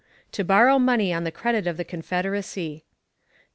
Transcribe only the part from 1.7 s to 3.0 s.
the Confederacy.